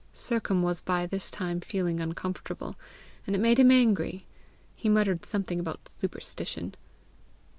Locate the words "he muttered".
4.73-5.25